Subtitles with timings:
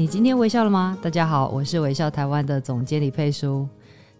[0.00, 0.96] 你今天微笑了吗？
[1.02, 3.68] 大家好，我是微笑台湾的总监李佩书。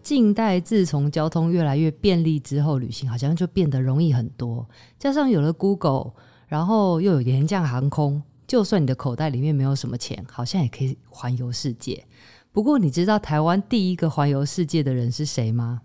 [0.02, 4.68] 近代自从交通越来越便利之后，旅行好像就变得容易很多。
[4.98, 6.12] 加上有了 Google，
[6.46, 12.04] 然后又有廉价航空，就算你的口袋里面没有什么钱，好像也可以环游世界。
[12.52, 15.80] 不过，你知道台湾第一个环游世界的人是谁吗？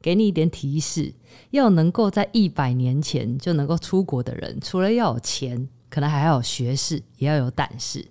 [0.00, 1.12] 给你一点提示：
[1.50, 8.06] 要能够在一百年前就能够出国的人，除了要有钱，可能还要有学识，也要有胆识。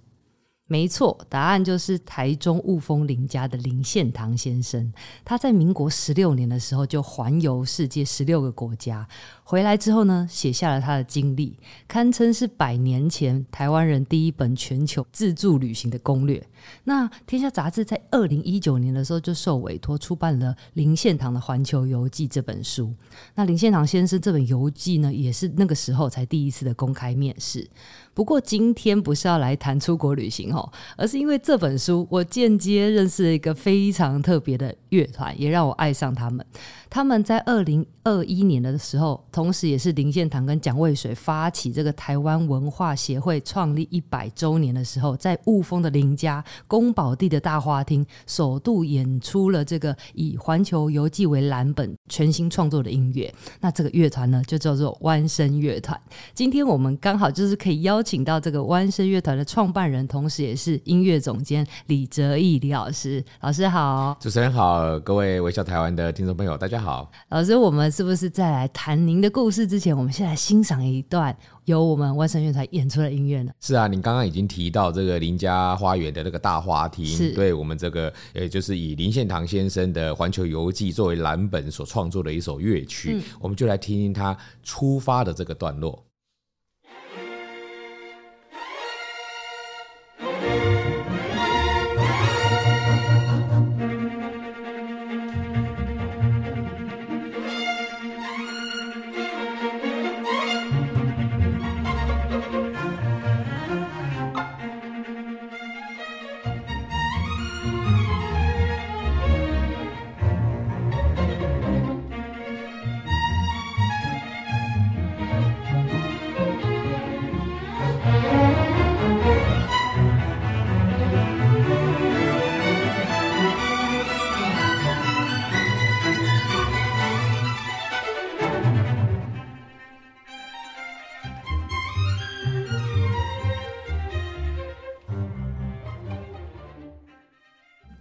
[0.71, 4.93] 没错，答案就是台中雾峰林家的林献堂先生。
[5.25, 9.05] 他在民国十六年的时候就环游世界十六个国家。
[9.43, 16.41] 回来之后呢，写下了他的经历，堪称是百年前台湾人第一本全球自助旅行的攻略。
[16.85, 22.93] 那《天下杂志》在二零一九年的时候就受委托出版了林献堂的《环球游记》这本书。
[23.35, 27.69] 那林献堂先生这本游记呢，也是那个时候才第一次的公开面世。
[28.13, 36.45] 不过今天不是要来谈出国旅行哦，而是因为这本书，我间接认识了一个非常特别的乐团，也让我爱上他们。
[36.93, 53.33] 他们在二零二一年的时候，同时也是林献堂跟蒋渭水发起这个台湾文化协会创立一百周年的时候，在雾峰的林家宫保地的大花厅，首度演出了这个以《环球游记》为蓝本全新创作的音乐。
[53.61, 55.97] 那这个乐团呢，就叫做湾声乐团。
[56.33, 63.23] 今天我们刚好就是可以邀请到这个湾声乐团的创办人，同时也是音乐总监李哲毅李老师。
[63.39, 67.11] 老师好，主持人好，各位微笑台湾的听众朋友，大家好。
[67.29, 73.51] 老师，我们是不是在来谈您的故事之前，我们先来欣赏一段由我们外省乐团演出的音乐呢？
[73.61, 86.03] 是啊，您刚刚已经提到这个林家花园的那个大花厅，是对我们这个呃，就是以林献堂先生的《环球游记》作为蓝本所创作的一首乐曲，嗯、我们就来听听他出发的这个段落。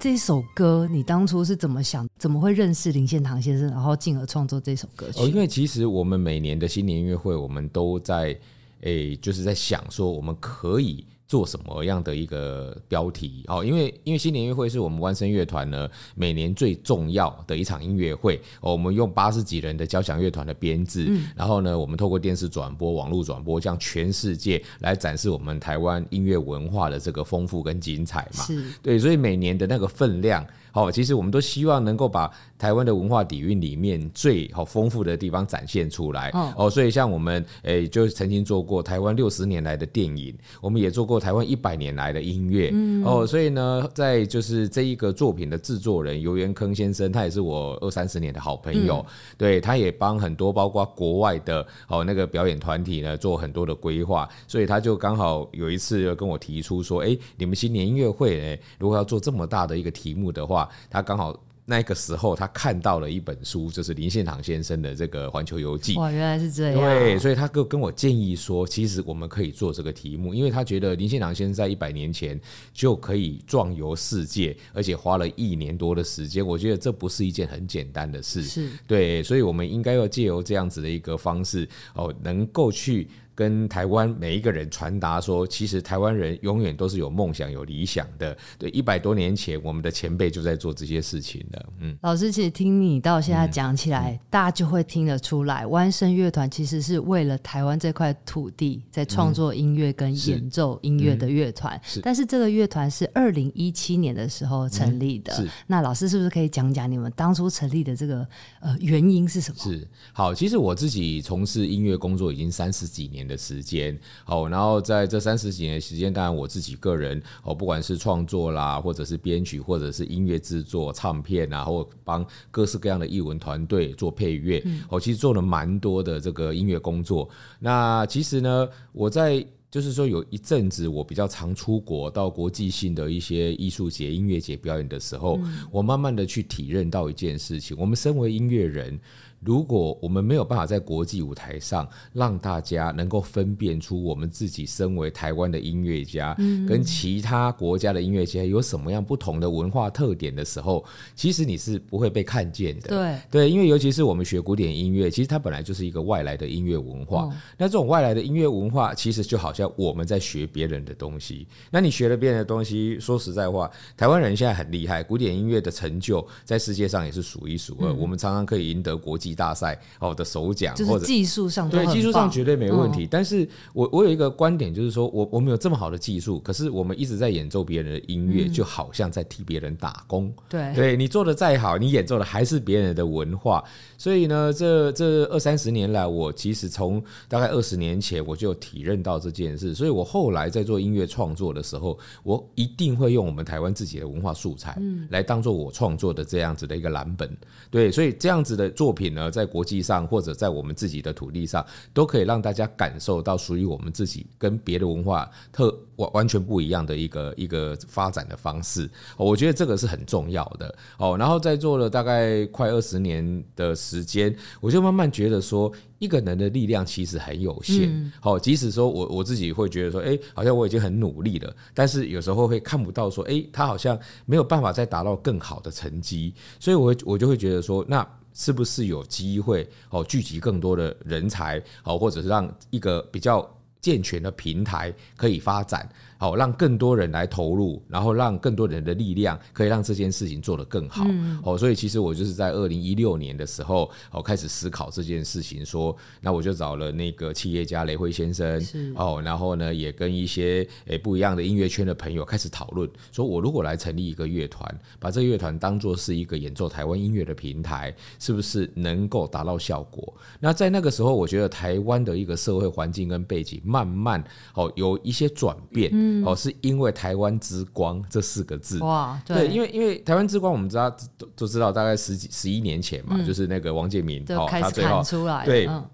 [0.00, 2.08] 这首歌你当初是怎么想？
[2.16, 5.20] 怎么会认识林献堂先生，然后进而创作这首歌曲？
[5.20, 8.34] 哦，因为其实我们每年的新年音乐会，我们都在
[8.80, 11.04] 诶，就是在想说，我们可以。
[11.30, 13.44] 做什么样的一个标题？
[13.46, 18.34] 哦，因为因为新年音乐会是我们万声乐团呢每年最重要的一场音乐会。
[18.60, 28.42] 哦，我们用八十几人的交响乐团的编制，嗯、然后呢，我们透过电视转播、网络转播，向全世界来展示我们台湾音乐文化的这个丰富跟精彩嘛。
[28.44, 30.44] 是，对，所以每年的那个分量。
[30.72, 36.30] 好，其实我们都希望能够把台湾的文化底蕴里面最好丰富的地方展现出来。
[36.56, 42.70] 哦，所以像我们诶，就曾经做过台湾六十年来的电影，我们也做过台湾一百年来的音乐。
[42.72, 48.98] 嗯，哦，所以呢，在就是这一个作品的制作人游元坑先生，他也是我二三十年的好朋友。
[48.98, 49.06] 嗯、
[49.38, 65.94] 对，他也帮很多包括国外的哦那个表演团体呢做很多的规划，所以他就刚好有一次跟我提出说，哎，你们新年音乐会呢，如果要做这么大的一个题目的话，他刚好那个时候，他看到了一本书，就是林献堂先生的这个《环球游记》。
[66.00, 66.80] 哇，原来是这样。
[66.80, 72.40] 对，所以他跟跟我建议说，其实我们可以做这个题目，因为他觉得林献堂先生在一百年前
[72.72, 76.44] 就可以壮游世界，而且花了一年多的时间。
[76.44, 78.42] 我觉得这不是一件很简单的事。
[78.42, 78.68] 是。
[78.88, 83.08] 对，所以我们应该要借由这样子的一个方式，哦，能够去。
[83.40, 88.36] 跟台湾每一个人传达说，其实台湾人永远都是有梦想、有理想的。
[88.58, 91.66] 对，一百多年前，我们的前辈就在做这些事情的。
[91.78, 101.74] 嗯，老师，其实听你到现在讲起来，嗯、大家就会听得出来，弯声乐团其实是为了台湾这块土地在创作音乐跟演奏音乐的乐团。
[101.78, 105.48] 嗯、是，但是这个乐团是二零一七年的时候成立的。
[105.66, 108.26] 那老师是不是可以讲讲你们当初成立的这个
[108.60, 109.56] 呃原因是什么？
[109.58, 127.28] 是，好，其实我自己从事音乐工作已经三十几年的时间，好，然后在这三十几年的时间，当然我自己个人哦，不管是创作啦，或者是编曲，或者是音乐制作、唱片啊，或帮各式各样的艺文团队做配乐，我、嗯、其实做了蛮多的这个音乐工作。
[127.60, 138.98] 那其实呢，我在就是说有一阵子我比较常出国到国际性的一些艺术节、音乐节表演的时候，嗯、我慢慢的去体认到一件事情：我们身为音乐人。
[139.40, 146.36] 如果我们没有办法在国际舞台上让大家能够分辨出我们自己身为台湾的音乐家，
[146.68, 150.84] 跟其他国家的音乐家有什么样不同的文化特点的时候，
[151.16, 152.88] 其实你是不会被看见的。
[152.88, 157.30] 对对，因为尤其是我们学古典音乐，其实它本来就是一个外来的音乐文化。
[157.56, 161.46] 那这种外来的音乐文化，其实就好像我们在学别人的东西。
[161.70, 167.90] 那你学了别人的东西，说实在话，台湾人现在很厉害，古典音乐的成就在世界上也是数一数二。
[167.94, 169.29] 我们常常可以赢得国际。
[169.34, 173.06] 大赛哦的首奖，或者技术上对技术上绝对没问题。
[173.10, 180.32] 但是我我有一个观点，就是说我我们有这么好的技术，可是我们一直在演奏别人的音乐，就好像在替别人打工。
[180.48, 183.64] 对，对你做的再好，你演奏的还是别人的文化。
[184.00, 189.74] 所以呢，这这二三十年来，我其实从大概二十年前我就体认到这件事。
[189.74, 194.74] 所以我后来在做音乐创作的时候，我一定会用我们台湾自己的文化素材，
[195.10, 197.30] 来当做我创作的这样子的一个蓝本。
[197.70, 199.30] 对，所以这样子的作品呢。
[199.30, 201.62] 在国际上，或者在我们自己的土地上，
[201.92, 208.88] 都可以让大家感受到属于我们自己跟别的文化特完完全不一样的一个一个发展的方式。
[209.18, 211.16] 我觉得这个是很重要的哦。
[211.18, 215.72] 然后在做了大概快二十年的时间，我就慢慢觉得说。
[216.00, 233.46] 一个人的力量其实很有限，好，即使说我我自己会觉得说，哎，好像我已经很努力了，但是有时候会看不到说，哎，他好像没有办法再达到更好的成绩，所以我我就会觉得说，那是不是有机会哦，聚集更多的人才，好，或者是让一个比较
[233.82, 235.86] 健全的平台可以发展。
[236.20, 241.02] 好，让更多人来投入，然后让更多人的力量可以让这件事情做得更好。
[241.02, 241.06] 哦、
[241.46, 248.62] 嗯，所以其实我就是在二零一六年的时候，哦，开始思考这件事情，说，那我就找了那个企业家雷辉先生，
[248.96, 260.12] 哦，然后呢，也跟一些诶不一样的音乐圈的朋友开始讨论，说我如果来成立一个乐团，把这个乐团当做是一个演奏台湾音乐的平台，是不是能够达到效果？
[260.38, 265.90] 那在那个时候，我觉得台湾的一个社会环境跟背景慢慢哦有一些转变。
[265.94, 268.78] 嗯哦，是因为台湾之光这四个字。
[268.80, 275.84] 哇，对，对，因为因为台湾之光，我们知道都都知道，大概十几十一年前嘛，嗯、就是那个王建民哦，他最后出来，对，嗯、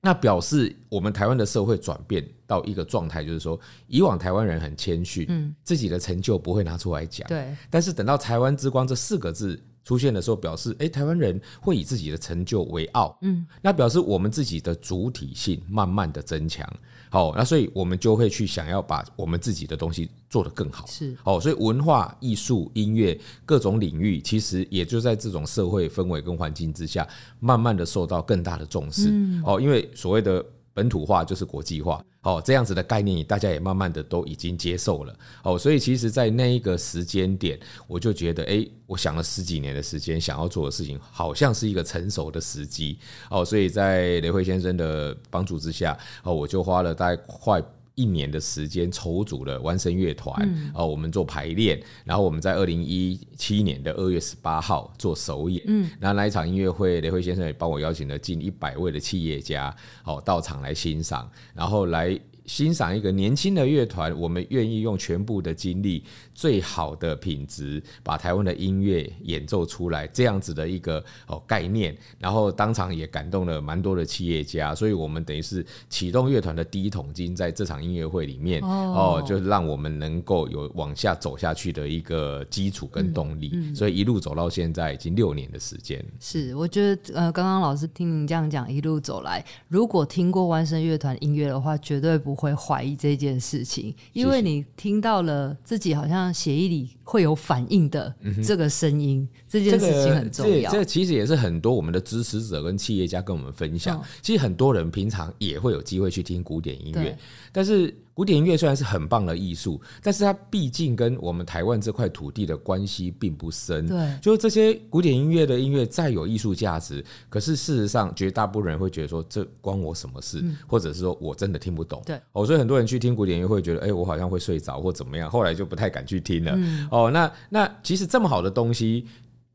[0.00, 16.68] 那表示我们台湾的社会转变到一个状态，就是说，以往台湾人很谦逊，嗯，自己的成就不会拿出来讲，对，但是等到台湾之光这四个字出现的时候，表示哎，台湾人会以自己的成就为傲，嗯，那表示我们自己的主体性慢慢的增强。
[17.08, 20.84] 好，那所以我们就会去想要把我们自己的东西做得更好。
[20.88, 27.06] 是，哦，所以文化艺术、音乐各种领域，其实也就在这种社会氛围跟环境之下，
[27.38, 29.08] 慢慢的受到更大的重视。
[29.44, 30.44] 哦，因为所谓的。
[30.76, 37.56] 本土化就是国际化，哦，这样子的概念，大家也慢慢的都已经接受了，哦，所以其实，在那一个时间点，
[37.86, 42.98] 我就觉得，哎，我想了十几年的时间，想要做的事情，好像是一个成熟的时机，
[43.30, 47.62] 哦，所以在雷辉先生的帮助之下，哦，我就花了大概快。
[47.96, 59.74] 一年的时间筹组了湾声乐团，哦，我们做排练，然后我们在二零一七年的二月十八号做首演，嗯，然后那一场音乐会，雷辉先生也帮我邀请了近一百位的企业家，
[60.04, 62.18] 哦，到场来欣赏，然后来。
[62.46, 86.00] 欣赏一个年轻的乐团，我们愿意用全部的精力、最好的品质，把台湾的音乐演奏出来，这样子的一个哦概念，然后当场也感动了蛮多的企业家，所以我们等于是启动乐团的第一桶金，在这场音乐会里面哦，就让我们能够有往下走下去的一个基础跟动力，嗯嗯、所以一路走到现在已经六年的时间。
[86.20, 92.35] 是，我觉得呃，刚刚老师听您这样讲，一路走来，如果听过湾声乐团音乐的话，绝对不。
[92.36, 98.14] 会怀疑这件事情，因为你听到了自己好像协议里会有反应的
[98.44, 100.70] 这个声音，嗯、这件事情很重要。
[100.70, 103.98] 这其实也是很多我们的支持者跟企业家跟我们分享。
[103.98, 107.18] 嗯、其实很多人平常也会有机会去听古典音乐，
[107.50, 107.92] 但是。
[108.16, 113.86] 古典音乐虽然是很棒的艺术，但是它毕竟跟我们台湾这块土地的关系并不深。
[113.86, 120.40] 对，就是这些古典音乐的音乐再有艺术价值，可是事实上绝大部分人会觉得说，这关我什么事？
[120.42, 122.02] 嗯、或者是说我真的听不懂。
[122.06, 126.52] 对，哦，所以很多人去听古典音乐会觉得，哎、欸，我好像会睡着或怎么样，后来就不太敢去听了。
[126.56, 129.06] 嗯、哦，那那其实这么好的东西。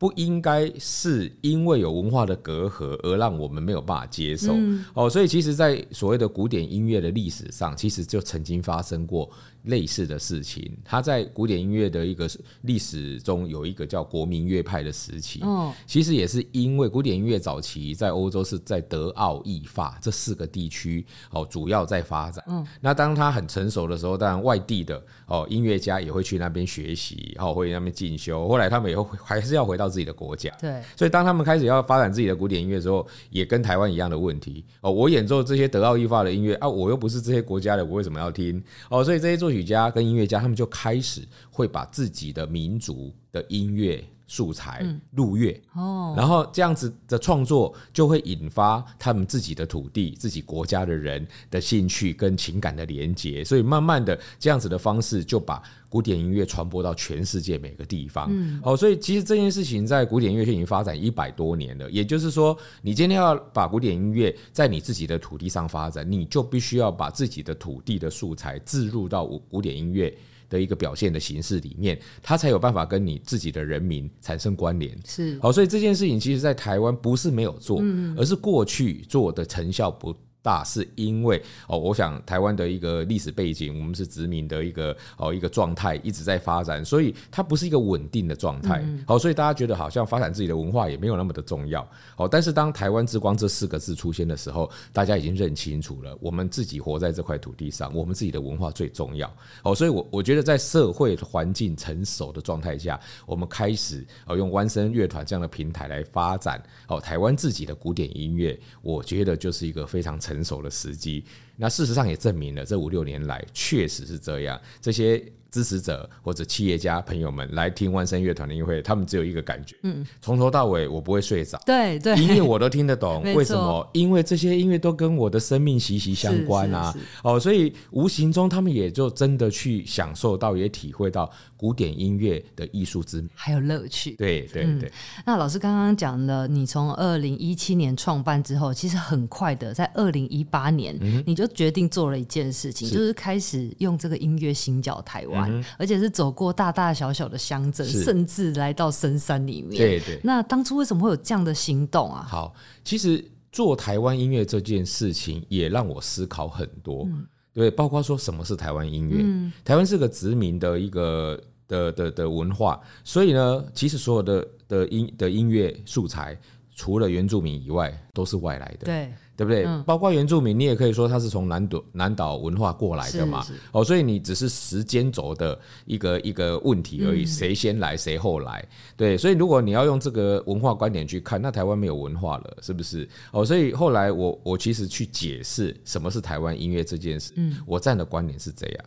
[0.01, 4.51] 不应该是因为有文化的隔阂而让我们没有办法接受
[4.95, 9.29] 哦，所以其实，在所谓的古典音乐的历史上，其实就曾经发生过。
[9.63, 12.29] 类似的事情，它在古典音乐的一个
[12.61, 15.41] 历史中有一个叫国民乐派的时期。
[15.43, 22.43] 嗯，其实也是因为古典音乐早期在欧洲是在德奥意法这四个地区哦，主要在发展。
[22.47, 28.47] 嗯，那当它很成熟的时候，当然外地的哦音乐家也会去那边学习，哦会那边进修。
[28.47, 30.49] 后来他们也会还是要回到自己的国家。
[30.59, 34.91] 对，所以当他们开始要发展自己的古典音乐的时候，也跟台湾一样的问题哦。
[34.91, 38.63] 我演奏这些德奥意法的音乐啊，我又不是这些国家的，我为什么要听？
[38.89, 58.29] 哦，所以这些作曲家跟音乐家，他们就开始会把自己的民族的音乐素材入乐，哦，然后这样子的创作就会引发他们自己的土地、自己国家的人的兴趣跟情感的连接，所以慢慢的这样子的方式就把古典音乐传播到全世界每个地方。
[58.31, 61.91] 嗯，哦，所以其实这件事情在古典音乐圈已经发展一百多年了。
[61.91, 70.17] 也就是说，你今天要把古典音乐在你自己的土地上发展，你就必须要把自己的土地的素材置入到古古典音乐
[70.51, 74.95] 的一个表现的形式里面，它才有办法跟你自己的人民产生关联。
[75.05, 77.81] 是，好，所以这件事情其实，在台湾不是没有做，
[78.17, 88.83] 而是过去做的成效不大，是因为哦，我想台湾的一个历史背景，我们是殖民的一个哦一个状态一直在发展，所以它不是一个稳定的状态。
[89.05, 91.87] 好，所以大家觉得好像发展自己的文化也没有那么的重要。
[92.15, 99.31] 好，但是当台湾之光这四个字出现的时候，大家已经认清楚了，我们自己活在这块土地上，我们自己的文化最重要。
[99.61, 111.23] 好，所以我我觉得在社会环境成熟的状态下，我们开始哦用弯声乐团这样的平台来发展哦台湾自己的古典音乐，我觉得就是一个非常成成熟的时机，
[111.61, 114.59] 那事实上也证明了，这五六年来确实是这样。
[114.81, 123.21] 这些支持者或者企业家朋友们来听万声乐团的音乐会，他们只有一个感觉，嗯，从头到尾我不会睡着，对对，音乐我都听得懂。
[123.35, 123.87] 为什么？
[123.93, 126.95] 因为这些音乐都跟我的生命息息相关啊！
[127.23, 134.11] 哦，所以无形中他们也就真的去享受到，也体会到古典音乐的艺术之美，还有乐趣。
[134.11, 134.89] 对对对。
[135.25, 145.63] 那老师刚刚讲了，你从二零一七年创办之后，其实很快的，在二零一八年，你就决定做了一件事情，就是开始用这个音乐行脚台湾。
[145.77, 149.77] 而且是走过大大小小的乡镇，甚至来到深山里面。
[149.77, 150.19] 对对。
[150.23, 152.25] 那当初为什么会有这样的行动啊？
[152.27, 152.53] 好，
[152.83, 157.05] 其实做台湾音乐这件事情也让我思考很多。
[157.07, 159.17] 嗯、对，包括说什么是台湾音乐？
[159.21, 166.39] 嗯、台湾是个殖民的一个的的的文化，所以呢，其实所有的的音的音乐素材，
[166.75, 168.85] 除了原住民以外，都是外来的。
[168.85, 169.13] 对。
[169.41, 169.65] 对不对？
[169.65, 173.43] 嗯、包括原住民，你也可以说他是从南岛南岛文化过来的嘛。
[173.71, 178.63] 哦，所以你只是时间轴的一个一个问题而已，谁、嗯、先来谁后来？
[178.95, 183.09] 对，所以如果你要用这个文化观点去看，那台湾没有文化了，是不是？
[183.31, 188.85] 哦，所以后来我我其实去解释什么是台湾音乐这件事，嗯、我站的观点是这样：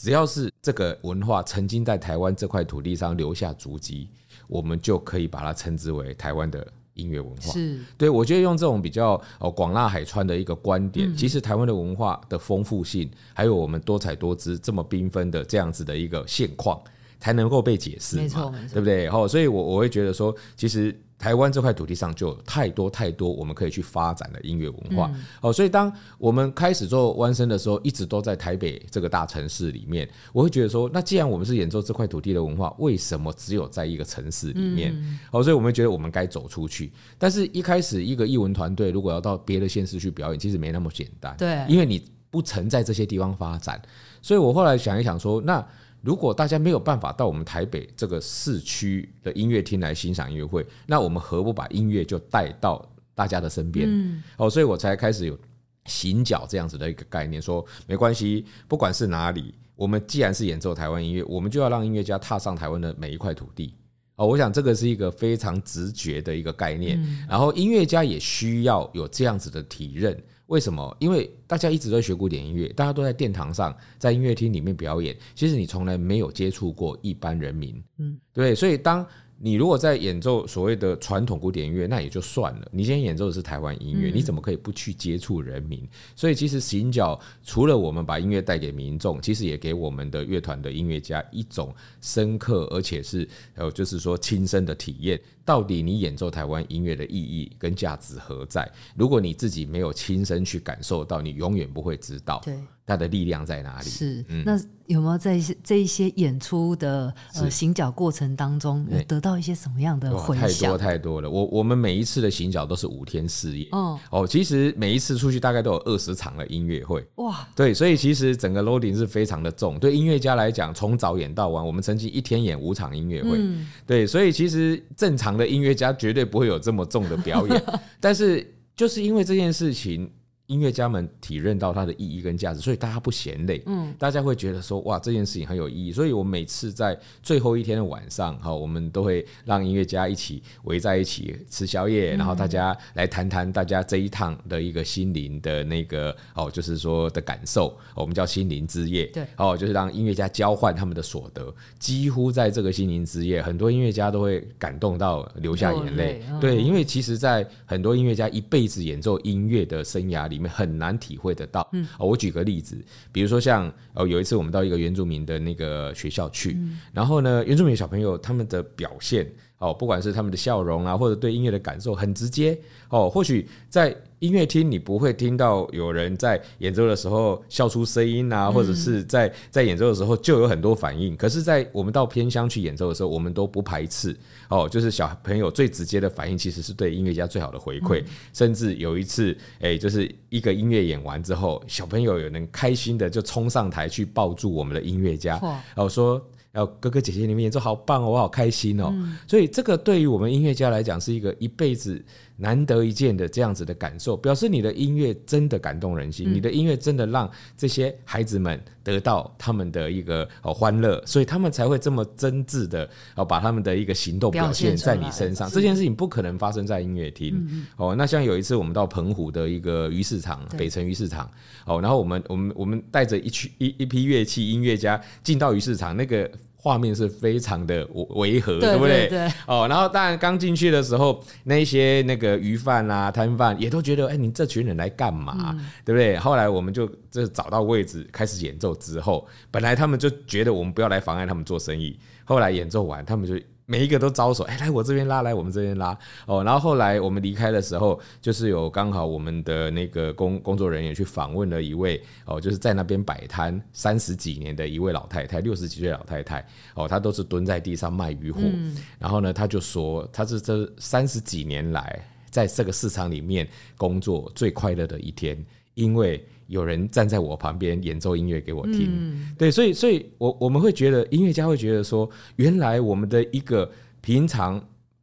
[0.00, 4.08] 只要是这个文化曾经在台湾这块土地上留下足迹，
[4.48, 6.66] 我们就可以把它称之为台湾的。
[6.94, 16.80] 音乐文化是对，我觉得用这种比较哦广纳海川的一个观点，嗯、其实台湾的文化的丰富性，还有我们多彩多姿这么缤纷的这样子的一个现况，
[17.18, 19.08] 才能够被解释没错，对不对？
[19.08, 20.94] 哦，所以我我会觉得说，其实。
[21.22, 25.08] 台湾这块土地上就有太多太多我们可以去发展的音乐文化，
[25.40, 34.92] 哦，所以当我们开始做弯身的时候，一直都在台北这个大城市里面，我会觉得说，那既然我们是演奏这块土地的文化，为什么只有在一个城市里面？
[35.30, 36.92] 哦，所以我们觉得我们该走出去。
[37.16, 43.80] 但是一开始一个艺文团队如果要到别的县市去表演，其实没那么简单，对，因为你不曾在这些地方发展，
[44.20, 45.64] 所以我后来想一想说，那。
[46.02, 53.86] 如果大家没有办法到我们台北这个市区的音乐厅来欣赏音乐会，那我们何不把音乐就带到大家的身边？
[53.88, 55.38] 嗯，哦，所以我才开始有
[55.84, 63.74] 行脚这样子的一个概念，说没关系，不管是哪里，我们既然是演奏台湾音乐，我们就要让音乐家踏上台湾的每一块土地。
[64.16, 70.20] 哦，我想这个是一个非常直觉的一个概念，然后音乐家也需要有这样子的体认。
[70.52, 70.94] 为什么？
[71.00, 79.04] 因为大家一直都学古典音乐，大家都在殿堂上，在音乐厅里面表演，其实你从来没有接触过一般人民，嗯，对，所以当。
[79.44, 82.68] 你如果在演奏所谓的传统古典音乐，那也就算了。
[82.70, 85.84] 你今天演奏的是台湾音乐，你怎么可以不去接触人民？
[86.14, 95.20] 所以其实行脚除了我们把音乐带给民众，其实也给我们的乐团的音乐家一种深刻而且是呃，就是说亲身的体验。
[95.44, 98.70] 到底你演奏台湾音乐的意义跟价值何在？
[98.94, 102.40] 如果你自己没有亲身去感受到，你永远不会知道。
[102.44, 102.58] 对。
[102.84, 103.88] 它的力量在哪里？
[103.88, 110.48] 是，嗯、那有没有在这一些演出的呃行脚过程当中，有得到一些什么样的回响？
[110.48, 111.30] 太多太多了。
[111.30, 113.68] 我我们每一次的行脚都是五天四夜。
[113.70, 117.06] 哦哦，其实每一次出去大概都有二十场的音乐会。
[117.14, 119.78] 哇，对，所以其实整个 loading 是非常的重。
[119.78, 123.30] 对音乐家来讲，从早演到晚，我们曾经一天演五场音乐会。
[123.38, 127.62] 嗯、对，所以其实正常的音乐家绝对不会有这么重的表演。
[128.00, 130.10] 但是就是因为这件事情。
[130.52, 135.90] 音乐家们体认到它的意义跟价值，所以大家不嫌累，嗯，大家会觉得说，哇，这件事情很有意义。
[135.90, 151.52] 所以我每次在最后一天的晚上，哈，我们都会让音乐家一起围在一起吃宵夜，然后大家来谈谈大家这一趟的一个心灵的那个哦，就是说的感受，我们叫心灵之夜，对，哦，就是让音乐家交换他们的所得。
[151.78, 160.52] 几乎在这个心灵之夜，很多音乐家都会感动到流下眼泪，对，因为其实，在很多音乐家一辈子演奏音乐的生涯里面。
[160.52, 161.66] 很难体会得到。
[161.72, 162.76] 嗯，我举个例子，
[163.10, 166.58] 比如说像哦，有一次我们到一个原住民的那个学校去，
[166.92, 169.26] 然后呢，原住民小朋友他们的表现
[169.62, 172.58] 哦，不管是他们的笑容啊，或者对音乐的感受，很直接
[172.90, 173.96] 哦，或许在。
[174.22, 181.16] 音乐厅，你不会听到有人在演奏的时候笑出声音啊，或者是在在演奏的时候就有很多反应。
[181.16, 184.16] 可是，在我们到偏乡去演奏的时候，我们都不排斥
[184.48, 188.04] 哦，就是小朋友最直接的反应，其实是对音乐家最好的回馈。
[188.32, 195.36] 甚至有一次，哎，就是一个音乐演完之后，小朋友有人开心的就冲上台去抱住我们的音乐家，
[195.74, 196.24] 然后说。
[196.52, 198.90] 然后哥哥姐姐，你们演奏好棒哦，我好开心哦。
[198.92, 202.04] 嗯、所以这个对于我们音乐家来讲，是一个一辈子
[202.42, 215.48] 难得一见的这样子的感受，表示你的音乐真的感动人心，嗯、你的音乐真的让这些孩子们得到他们的一个哦欢乐，所以他们才会这么真挚的哦把他们的一个行动表现在你身上。
[215.50, 217.94] 这件事情不可能发生在音乐厅哦。
[217.96, 221.30] 那像有一次我们到澎湖的一个鱼市场，北城鱼市场
[221.64, 226.28] 哦，然后我们我们我们带着一群一一批乐器音乐家进到鱼市场那个。
[226.64, 229.08] 画面是非常的违和，对不对？
[229.08, 235.52] 对哦，然后当然刚进去的时候，那些那个鱼贩啊、摊贩也都觉得，哎，你这群人来干嘛？
[235.84, 236.16] 对不对？
[236.18, 243.34] 后来我们就这找到位置开始演奏之后，本来他们就觉得我们不要来妨碍他们做生意，后来演奏完，他们就。
[243.66, 245.96] 每一个都招手，哎，来我这边拉，来我们这边拉，
[246.26, 256.44] 哦，然后后来我们离开的时候，就是有刚好我们的那个工工作人员去访问了一位，哦，就是在那边摆摊三十几年的一位老太太，六十几岁老太太，
[256.74, 265.42] 哦，她都是蹲在地上卖鱼货，嗯、然后呢，她就说，她是这三十几年来在这个市场里面工作最快乐的一天，
[265.74, 266.24] 因为。
[266.52, 273.68] 有人站在我旁边演奏音乐给我听，嗯、对，所以，所以我我们会觉得音乐家会觉得说，原来我们的一个
[274.02, 274.62] 平常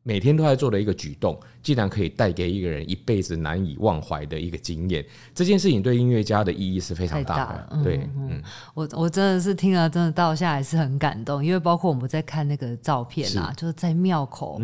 [0.10, 1.40] 每天都在做的一个举动。
[1.62, 7.46] 竟然可以带给一个人一辈子难以忘怀的一个经验，这件事情对音乐家的意义是非常大的。
[7.46, 8.42] 大嗯、对，嗯，
[8.74, 14.58] 我我真的是听了，真的到现在是很感动，因为包括我们在看那个照片啊，是就是在庙口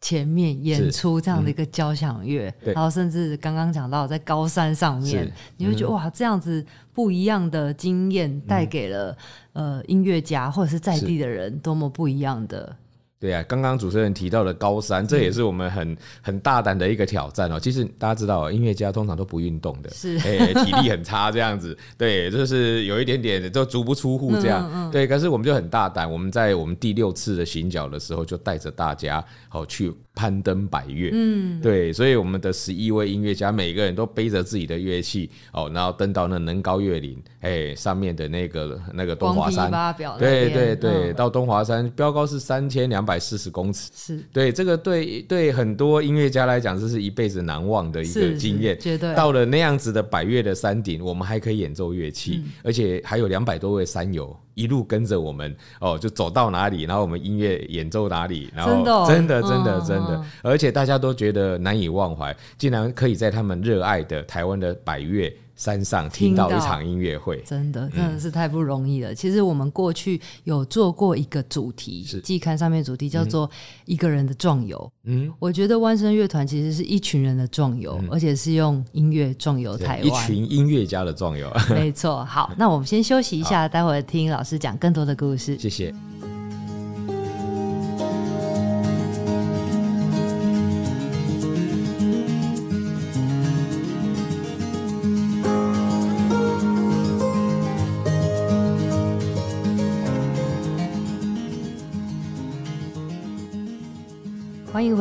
[0.00, 9.16] 前面演出这样的一个交响乐，嗯、然后甚至刚刚讲到在高山上面，嗯、你会觉得哇，这样子不一样的经验带给了、
[9.52, 12.76] 嗯、呃音乐家或者是在地的人多么不一样的。
[13.20, 17.60] 对啊，刚刚主持人提到的高山，这也是我们很很大胆的一个挑战哦。
[17.60, 21.76] 其实大家知道，音乐家通常都不运动的，是，哎，体力很差这样子。
[21.98, 24.90] 对，就是有一点点就足不出户这样。
[24.90, 29.92] 对，可是我们就很大胆，我们在我们第六次的行脚的时候，就带着大家好去。
[30.14, 39.70] 攀登百岳，嗯，对，所以我们的十一位音乐家，每个人都背着自己的乐器，哦，然后登到那能高越岭，哎，上面的那个那个东华山，
[40.18, 44.24] 对对对，到东华山标高是三千两百四十公尺，是。
[44.32, 49.14] 对这个对对很多音乐家来讲，这是一辈子难忘的一个经验，绝对。
[49.14, 54.36] 到了那样子的百岳的山顶，我们还可以演奏乐器，而且还有两百多位山友。
[54.60, 69.12] 一路跟着我们哦，就走到哪里，然后我们音乐演奏哪里，然后真的真的真的，而且大家都觉得难以忘怀，竟然可以在他们热爱的台湾的百岳山上听到一场音乐会，真的真的是太不容易了。
[69.12, 73.48] 嗯、其实我们过去有做过一个主题，是季刊上面主题叫做
[73.84, 74.92] “一个人的壮游”。
[75.04, 81.52] 嗯，我觉得万声乐团其实是一群人的壮游，嗯、而且是用音乐壮游台湾，一群音乐家的壮游。
[81.68, 82.24] 没错。
[82.24, 85.58] 好，那我们先休息一下，待会儿听老师讲更多的故事。
[85.58, 85.94] 谢谢。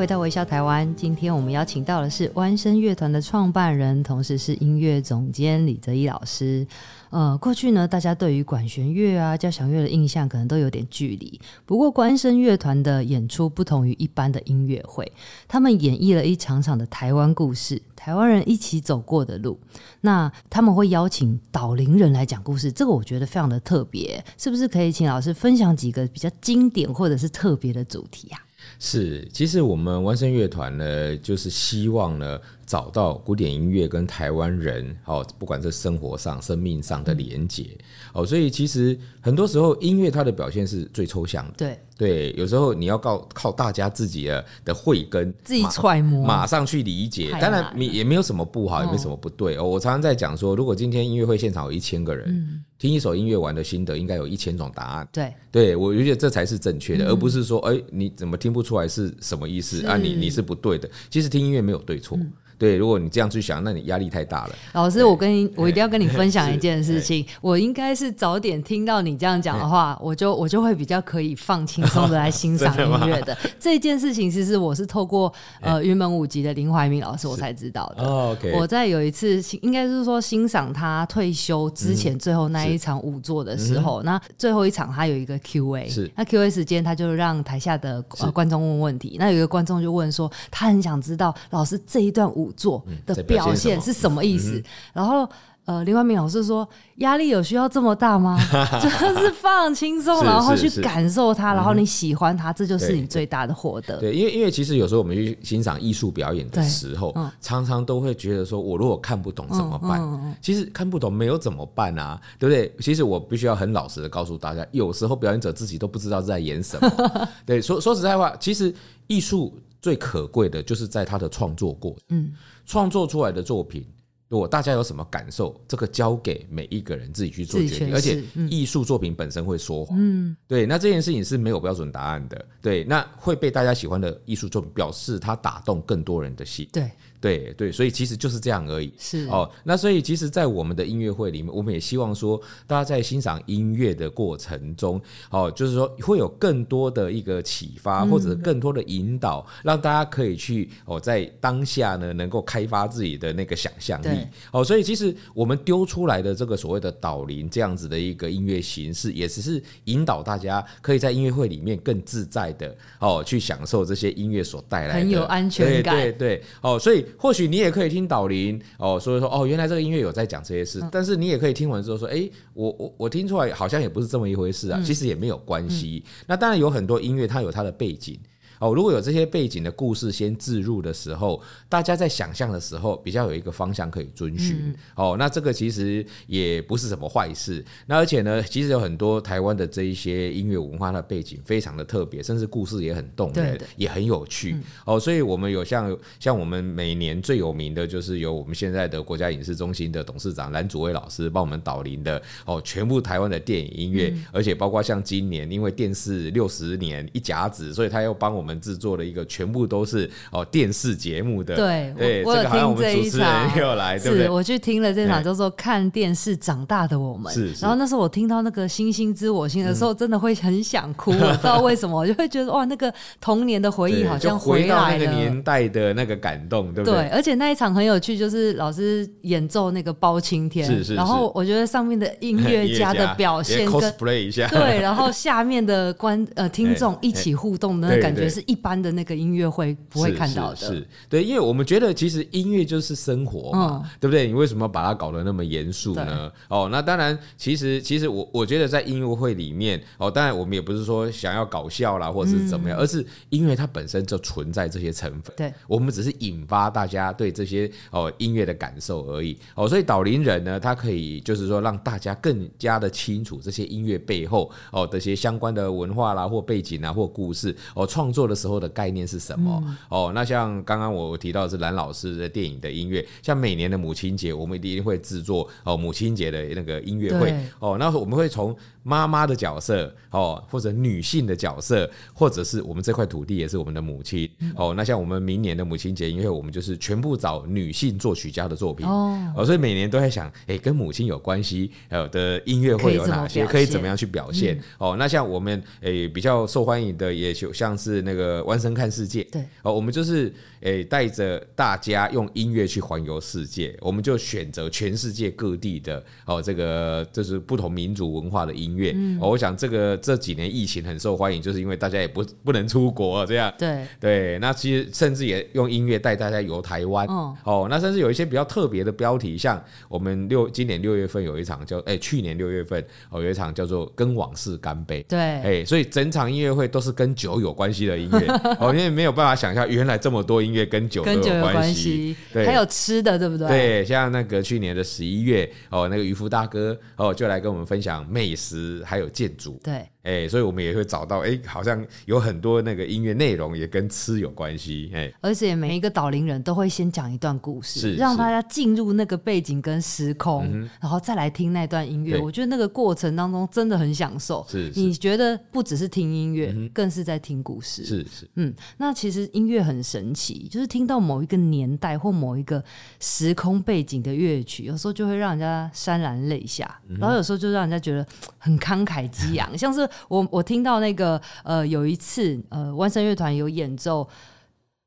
[0.10, 0.91] 到微笑台湾。
[0.95, 6.65] 今天我们邀请到的是湾声乐团的创办人，同时是音乐总监李泽毅老师。
[7.12, 11.39] 呃，过去呢，大家对于管弦乐啊、交响乐的印象可能都有点距离。
[11.63, 15.12] 不过，关声乐团的演出不同于一般的音乐会，
[15.48, 19.60] 他们演绎了一场场的台湾故事，台湾人一起走过的路。
[20.02, 24.24] 那他们会邀请导灵人来讲故事，这个我觉得非常的特别。
[24.39, 28.41] 是不是可以请老师分享几个比较经典或者是特别的主题啊？
[28.82, 32.39] 是，其实我们完声乐团呢，就是希望呢，
[32.70, 37.76] 找到古典音乐跟台湾人哦，不管是生活上、生命上的连结
[38.14, 41.54] 哦，所以其实很多时候音乐它的表现是最抽象的。
[41.58, 47.32] 对对，有时候你要靠靠大家自己的的慧根，自己揣摩，马上去理解。
[47.42, 49.64] 当然，你也没有什么不好，也没什么不对哦。
[49.64, 55.10] 我常常在讲说，如果今天音乐会现场有一千个人，嗯、听一首音乐完的心得，应该有一千种答案。
[55.12, 59.98] 对，对我觉得这才是正确的，嗯、而不是说，哎，你怎么听不出来是什么意思啊？
[59.98, 60.88] 你你是不对的。
[61.10, 62.16] 其实听音乐没有对错。
[62.16, 64.56] 嗯对，如果你这样去想，那你压力太大了。
[64.74, 67.26] 老师，我跟你，我一定要跟你分享一件 事情。
[67.39, 73.36] 我应该是早点听到你这样讲的话， 我就我就会比较可以放轻松的来欣赏 音乐的。
[73.58, 78.04] 这件事情其实我是透过呃云门舞集的林怀民老师我才知道的。
[78.04, 88.02] OK，我在有一次应该是说欣赏他退休之前最后那一场舞作的时候，那最后一场他有一个 Q&A，是那 Q&A 时间他就让台下的
[88.34, 89.15] 观众问问题。
[89.17, 92.49] 那有一个观众就问说，他很想知道老师这一段舞。
[92.54, 94.62] 做的表现是什么意思？
[94.94, 95.30] 然后
[95.66, 98.36] 呃，林怀民老师说，压力有需要这么大吗？
[98.82, 103.98] 就是放轻松，然后去感受它，然后你喜欢它，这就是你最大的获得。
[103.98, 110.36] 对，因为因为其实有时候我们去欣赏艺术表演的时候，常常都会觉得说，我如果看不懂怎么办？
[110.42, 112.74] 其实看不懂没有怎么办啊，对不对？
[112.80, 117.30] 其实我必须要很老实的告诉大家，有时候表演者自己都不知道在演什么。
[117.46, 118.74] 对，说说实在话，其实
[119.06, 119.56] 艺术。
[119.82, 122.34] 最可贵的就是在他的创作过程，嗯，
[122.65, 123.86] 创作出来的作品，
[124.28, 136.92] 如果大家有什么感受，这个交给每一个人自己去做决定，而且艺术作品本身会说谎，嗯，对，那这件事情是没有标准答案的，对，那会被大家喜欢的艺术作品，表示它打动更多人的心，对。
[137.22, 138.94] 对对，所以其实就是这样而已。
[138.98, 154.26] 是哦，那所以其实，在我们的音乐会里面，我们也希望说，大家在欣赏音乐的过程中，哦，就是说会有更多的一个启发，或者更多的引导，嗯、让大家可以去哦，在当下呢，能够开发自己的那个想象力。
[154.52, 165.96] 哦，所以其实我们丢出来的这个所谓的导灵这样子的一个音乐形式，也只是引导大家可以在音乐会里面更自在的哦，去享受这些音乐所带来的很有安全感。
[165.96, 167.06] 对对对，哦，所以。
[167.17, 176.04] 或许你也可以听导聆哦，所以说哦，原来这个音乐有在讲这些事，但是你也可以听完之后说，哎，我我我听出来好像也不是这么一回事啊，其实也没有关系。
[176.28, 178.19] 那当然有很多音乐它有它的背景。
[178.60, 184.58] 哦，如果有这些背景的故事先置入的时候，大家在想象的时候比较有一个方向可以遵循。
[184.58, 187.63] 嗯、哦，那这个其实也不是什么坏事。
[187.88, 194.52] 那而且呢，其实有很多台湾的这一些音乐文化的背景非常的特别，甚至故事也很动人，也很有趣。
[194.52, 208.49] 嗯、哦，所以我们有像像我们每年最有名的就是由我们现在的国家影视中心的董事长蓝祖蔚老师帮我们导聆的哦，全部台湾的电影音乐，嗯、而且包括像今年因为电视六十年一甲子，所以他又帮我们。
[208.50, 214.26] 我们制作了一个全部都是哦电视节目的，对，对我有听这一场，又来，对不对？
[214.26, 217.32] 是，我去听了这场，叫做《看电视长大的我们》。
[217.36, 227.02] 是，然后那时候我听到那个《星星知我心》的时候，真的会很想哭，我不知道为什么，我就会觉得哇，那个童年的回忆好像回到那个年代的那个感动，对不对？
[227.02, 238.38] 对，而且那一场很有趣，就是老师演奏那个包青天，是是，然后我觉得上面的音乐家的 表现跟 cosplay 一下，对，然后下面的观呃听众 一起互动的那感觉是。
[238.39, 240.56] 是一般的那个音乐会不会看到的。
[240.56, 244.28] 是，对，因为我们觉得其实音乐就是生活嘛，嗯、对不对？
[244.28, 246.32] 你为什么把它搞得那么严肃呢？
[246.47, 255.34] 哦，那当然，其实其实我我觉得在音乐会里面，哦，当然我们也不是说想要搞笑啦，或者是怎么样，嗯、而是音乐它本身就存在这些成分。
[255.36, 259.38] 对，我们只是引发大家对这些哦音乐的感受而已。
[259.56, 269.62] 哦，所以导聆人呢，他可以就是说让大家更加的清楚这些音乐背后哦这些相关的文化啦，或背景啊，或故事哦，创作的时候的概念是什么？
[269.65, 277.34] 嗯、哦，那像刚刚我提到的是蓝老师的电影的音乐，像每年的母亲节，我们一定会制作哦母亲节的那个音乐会。
[277.60, 284.74] 哦，那我们会从妈妈的角色哦，或者女性的角色，或者是我们这块土地也是我们的母亲、嗯、哦。
[284.78, 288.88] 那像我们明年的母亲节音乐会，我们就是全部找女性作曲家的作品。
[288.88, 294.56] 哦，哦，所以每年都在想，哎，跟母亲有关系呃的音乐会有哪些，可以怎么样去表现？
[294.56, 308.94] 嗯、哦，那像我们诶比较受欢迎的，也就像是那个弯身看世界，对哦，我们就是诶带着大家用音乐去环游世界，我们就选择全世界各地的哦这个就是不同民族文化的音乐。
[308.96, 313.54] 嗯、哦，我想这个这几年疫情很受欢迎，就是因为大家也不不能出国这样。
[313.58, 317.06] 对对，那其实甚至也用音乐带大家游台湾。
[317.08, 325.02] 哦，哦，那甚至有一些比较特别的标题，像我们六今年六月份有一场叫哎、欸，去年六月份哦有一场叫做《跟往事干杯》。
[325.08, 328.28] 对，哎、欸，所以整场音乐会都是跟酒有关系的音乐。
[328.60, 332.16] 哦，因为没有办法想象原来这么多音乐跟酒都有关系。
[332.34, 333.48] 对，还有吃的，对不对？
[333.48, 338.84] 对，像那个去年的十一月哦，那个渔夫大哥哦就来跟我们分享美食。
[338.86, 339.88] 还有建筑，对。
[340.10, 352.17] 哎，所以我们也会找到，哎，好像有很多那个音乐内容也跟吃有关系，哎，而且每一个导聆人都会先讲一段故事，是让大家进入那个背景跟时空，嗯、然后再来听那段音乐。
[352.17, 354.43] 我觉得那个过程当中真的很享受。
[354.50, 357.86] 是，是你觉得不只是听音乐，嗯、更是在听故事。
[357.86, 362.63] 是是，嗯，那其实音乐很神奇，就是听到某一个年代或某一个
[363.00, 368.04] 时空背景的乐曲，有时候就会让人家潸然泪下，嗯、然后有时候就让人家觉得
[368.39, 369.88] 很慷慨激昂，像是。
[370.08, 374.04] 我我听到那个呃，有一次呃，万盛乐团有演奏《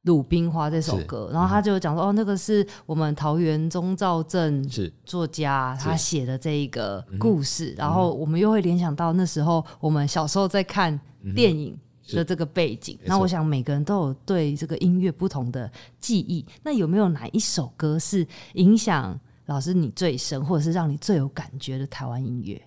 [0.02, 4.66] 鲁冰花》这首歌，然后他就讲说，嗯、哦，那个是我们桃园钟肇政
[5.04, 10.98] 作家他写的这一个故事，是然后我们又会联想到那时候我们小时候在看
[11.36, 15.70] 电影的这个背景，那、嗯、我想每个人都有对这个音乐不同的
[16.00, 22.60] 记忆，那有没有哪一首歌是影响老师你最深，或者是让你最有感觉的台湾音乐？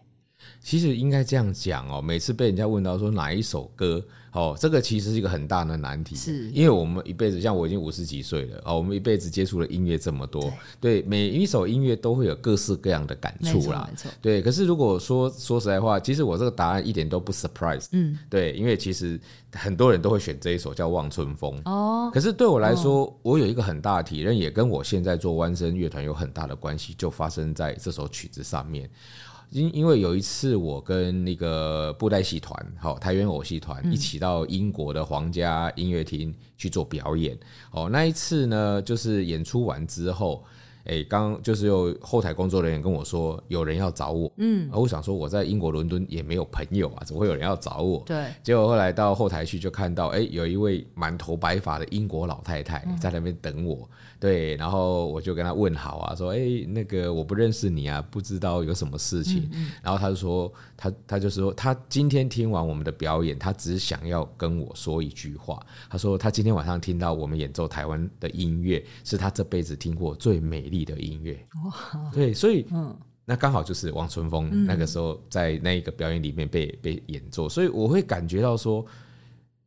[0.65, 6.49] 其实应该这样讲哦，每次被人家问到说哪一首歌哦，这个其实是一个很大的难题，是。
[6.49, 10.41] 因为我们一辈子，像我已经五十几岁了哦，我们一辈子接触了音乐这么多，
[10.81, 13.87] 对，对每一首音乐都会有各式各样的感触啦，
[14.19, 14.41] 对。
[14.41, 19.19] 可是如果说说实在话，其实我这个答案一点都不 surprise，嗯，对，因为其实
[19.53, 28.89] 很多人都会选这一首叫《望春风》哦，可是对我来说，哦、我有一个很大的体认，也跟我现在做弯声乐团有很大的关系，就发生在这首曲子上面。
[29.49, 37.37] 因因为有一次我跟那个布袋戏团，好台湾偶戏团一起到英国的皇家音乐厅去做表演，
[37.71, 40.43] 哦，那一次呢，就是演出完之后。
[40.85, 44.31] 哎，刚就是有后台工作人员跟我说，有人要找我。
[44.37, 48.03] 嗯，我想说我在英国伦敦也没有朋友啊，怎么会有人要找我？
[48.05, 48.25] 对。
[48.43, 53.77] 结果后来到后台去就看到，哎，有一位满头白发的英国老太太在那边等我。
[53.81, 59.49] 嗯、对，然后我就跟她问好啊，说，哎，那个我不认识你啊，不知道有什么事情。
[59.53, 65.59] 嗯嗯、然后她就说，她她就说，她今天听完我们的表演，她只想要跟我说一句话。
[65.89, 78.85] 她说，她今天晚上听到我们演奏台湾的音乐，是她这辈子听过最美丽的音乐哇，对，所以嗯，那刚好就是《王春风》那个时候在那一个表演里面被被演奏，所以我会感觉到说，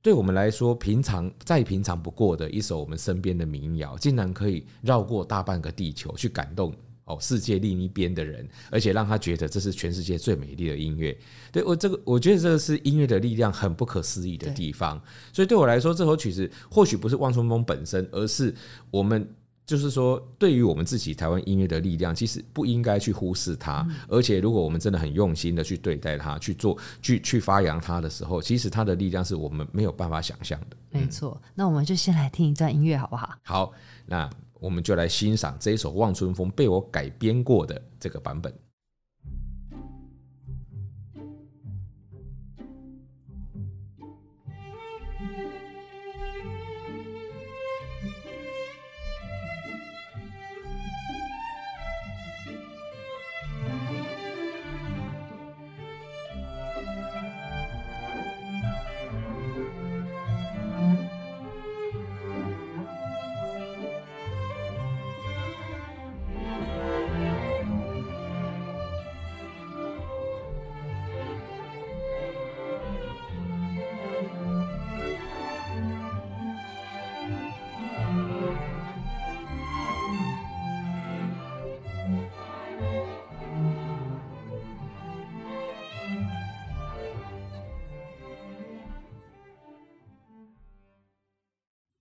[0.02, 6.72] 对我们来说，平常再平常不过的一首我们身边的民谣，竟然可以绕过大半个地球去感动
[7.04, 11.16] 哦世界另一边的人，而且让他觉得这是全世界最美丽的音乐。
[11.50, 15.02] 对我这个，我觉得这个是音乐的力量很不可思议的地方。
[15.32, 18.54] 所以对我来说，这首曲子或许不是《望春风》本身，而是
[18.90, 19.28] 我们。
[19.68, 23.86] 就是说，对于我们自己台湾音乐的力量，其实不应该去忽视它。
[24.08, 30.76] 而且，如果我们真的很用心的去对待它，去做、去去发扬它的时候，其实它的力量是我们没有办法想象的。
[30.88, 33.34] 没错，那我们就先来听一段音乐，好不好？
[33.42, 33.72] 好，
[34.06, 34.28] 那
[34.58, 38.50] 我们就来欣赏这一首《望春风》被我改编过的这个版本。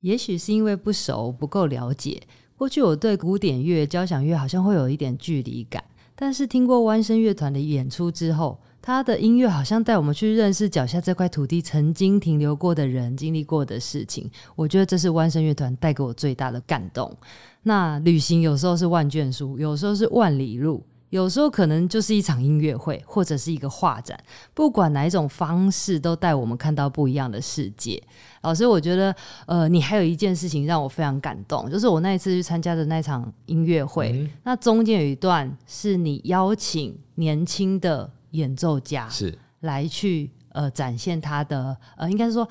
[0.02, 2.22] 也许是因为不熟、不够了解，
[2.56, 5.84] 过去我对古典乐、交响乐好像会有一点距离感。
[6.16, 14.30] 但是听过湾声乐团的演出之后，他的音乐好像带我们去认识脚下这块土地曾经停留过的人、经历过的事情。
[14.56, 17.16] 我觉得这是湾声乐团带给我最大的感动。
[17.64, 20.84] 那旅行有时候是万卷书，有时候是万里路。
[21.10, 24.20] 有时候可能就是一场音乐会，或者是一个画展，
[24.54, 28.02] 不管哪一种方式，都带我们看到不一样的世界。
[28.42, 29.16] 老师，我觉得，
[29.46, 39.38] 呃，你还有一件事情让我非常感动，就是我那一次去参加的那场音乐会，嗯、那中间有一段是你邀请年轻的演奏家是。
[39.62, 42.48] 来去呃展现他的，呃，应该是说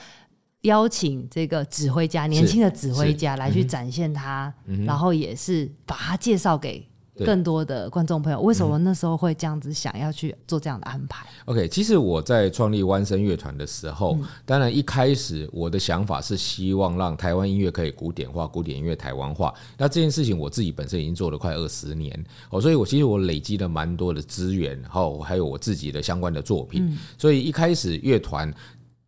[0.62, 6.86] 邀请这个指挥家，年轻的指挥家来去展现他，嗯、然后也是把他介绍给。
[7.24, 19.54] 更多的观众朋友，为什么那时候会这样子想要去做这样的安排？OK，其实我在创立弯声乐团的时候，嗯、当然一开始我的想法是希望让台湾音乐可以古典化，古典音乐台湾化。
[19.78, 26.86] 那这件事情我自己本身已经做了快二十年哦，所以我其实我累积了蛮多的资源，然后还有我自己的相关的作品。
[26.86, 28.52] 嗯、所以一开始乐团。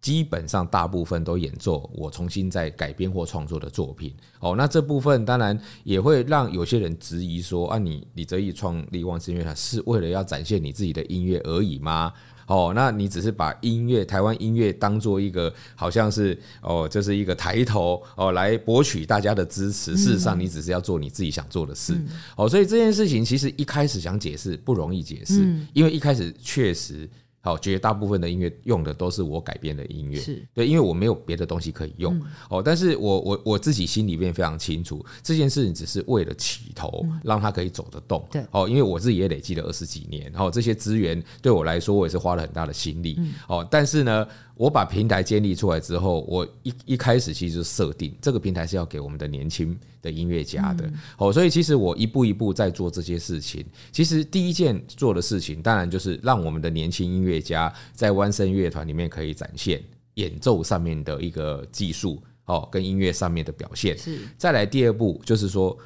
[0.01, 12.13] 基本上大部分都演奏我重新再改编或创作的作品哦，那这部分当然也会让有些人质疑说啊，你李泽毅创立万声乐团是为了要展现你自己的音乐而已吗？
[12.47, 19.97] 哦，那你只是把音乐台湾音乐当做一个好像是哦，这是一个抬头哦，来博取大家的支持。
[19.97, 22.01] 事实上，你只是要做你自己想做的事
[22.37, 27.07] 哦，所以这件事情其实一开始想解释不容易解释，因为一开始确实。
[27.49, 32.15] 好，绝大部分的音乐用的都是我改编的音乐，是对，因为我没有别的东西可以用。
[32.15, 38.23] 嗯、哦，但是我我我自己心里面非常清楚，这件事情只是为了起头，嗯、让它可以走得动。
[38.31, 43.15] 对，哦，因为我自己也累积了二十几年，然后这些资源对我来说，我也是花了很大的心力。
[43.19, 44.29] 嗯、哦，但是呢。
[44.59, 53.65] 我把平台建立出来之后，我一一开始其实就设定这个平台是要给我们的年轻的音乐家的，哦，所以其实我一步一步在做这些事情。
[53.93, 59.83] 其实第一件做的事情，当然就是让我们的年轻音乐家在弯声乐团里面可以展现
[60.15, 63.97] 演奏上面的一个技术，哦，跟音乐上面的表现。
[63.97, 64.19] 是。
[64.37, 65.77] 再来第二步就是说。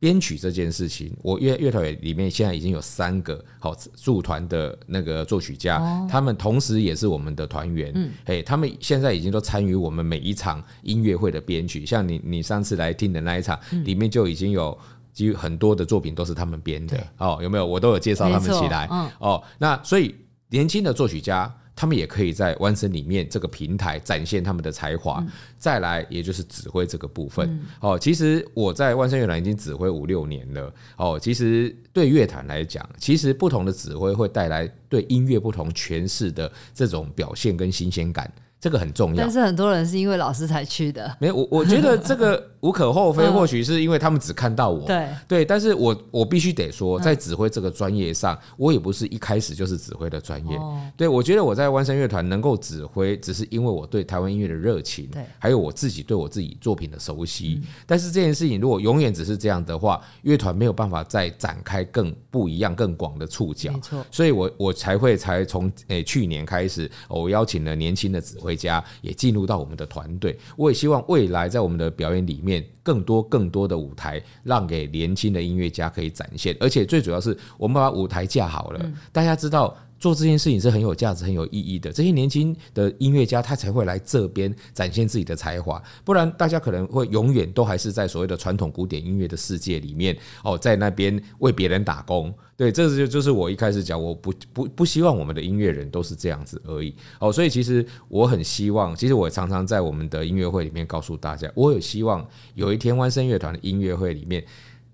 [0.00, 7.92] 编曲这件事情，我乐乐团里面现在已经有三个好驻团的那个作曲家，哦、他们同时也是我们的团员。
[7.94, 11.84] 嗯，嘿，他们现在已经都参与我们每一场音乐会的编曲。
[11.84, 14.76] 像你，你上次来听的那一场，嗯、里面就已经有
[15.12, 16.98] 几乎很多的作品都是他们编的。
[17.18, 17.66] 哦，有没有？
[17.66, 18.88] 我都有介绍他们起来。
[18.90, 20.14] 嗯、哦，那所以
[20.48, 21.54] 年轻的作曲家。
[21.80, 27.48] 他们也可以在湾声里面这个平台展现他们的才华，嗯、再来也就是指挥这个部分。
[27.48, 30.70] 嗯、哦，其实我在湾声乐团已经指挥五六年了。
[30.98, 38.30] 哦，其实对乐坛来讲，其实不同的指挥会带来对音乐不同诠释的这种表现跟新鲜感。
[38.60, 41.16] 这个很重要，但是很多人是因为老师才去的。
[41.18, 44.86] 没有，我我觉得这个无可厚非，或许是因为他们只看到我。
[44.86, 50.56] 对对，但是我我必须得说，在指挥这个专业上，我也不是一开始就是指挥的专业。
[50.96, 57.60] 对，我觉得我在湾山乐团能够指挥，只是因为我对台湾音乐的热情，对，还有我自己对我自己作品的熟悉。
[57.86, 63.72] 但是这件事情如果永远只是这样的话，乐团没有办法再展开更不一样、更广的触角。
[63.72, 68.50] 没错，所以我我才会才从诶去年开始，我邀请了年轻的指挥。
[68.60, 72.49] 家也进入到我们的团队，我也希望未来在我们的表演里面，
[72.82, 79.76] 更多更多的舞台让给年轻的音乐家可以展现，而且最主要是我们把舞台架好了，大家知道。
[80.00, 81.92] 做这件事情是很有价值、很有意义的。
[81.92, 85.80] 这些年轻的音乐家，他才会来这边展现自己的才华。
[86.04, 92.34] 不然，大家可能会永远都还是在所谓的传统古典音乐的世界里面哦，在那边为别人打工。
[92.56, 96.94] 对，这就就是我一开始讲，我不不不希望我们的音乐人都是这样子而已。
[97.18, 104.42] 哦，所以其实我很希望，其实我常常在我们的音乐会里面告诉大家，我有希望有一天湾声乐团的音乐会里面。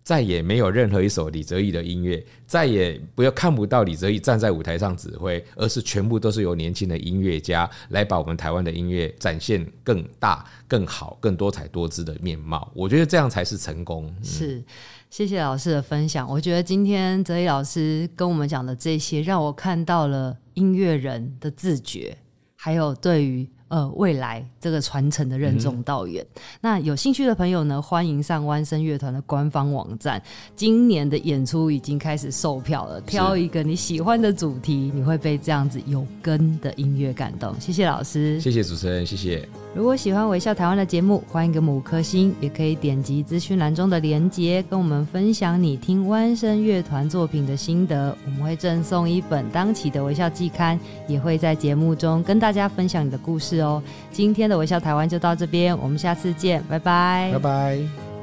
[0.07, 12.71] 再也没有任何一首李泽毅的音乐，再也不要看不到李泽毅站在舞台上指挥，而是全部都是由年轻的音乐家来把我们台湾的音乐展现更大、更好、更多彩多姿的面貌。
[12.73, 14.15] 我觉得这样才是成功。
[14.23, 14.63] 是，
[15.11, 16.31] 谢谢老师的分享。
[16.31, 22.17] 我觉得今天泽毅老师跟我们讲的这些，让我看到了音乐人的自觉，
[22.55, 23.49] 还有对于。
[23.69, 26.25] 呃，未来这个传承的任重道远。
[26.35, 30.23] 嗯、那有兴趣的朋友呢，欢迎上弯声乐团的官方网站。
[30.55, 37.55] 今年的演出已经开始售票了，挑一个你喜欢的主题，你会被这样子有根的音乐感动。
[37.59, 39.49] 谢谢老师，谢谢主持人，谢谢。
[39.77, 48.17] 如果喜欢微笑台湾的节目，欢迎给五颗星，也可以点击资讯栏中的连结，跟我们分享你听弯声乐团作品的心得。
[48.25, 53.83] 我们会赠送一本当期的微笑季刊，也会在节目中跟大家分享你的故事哦。
[54.11, 58.16] 今天的微笑台湾就到这边，我们下次见，拜拜，拜拜。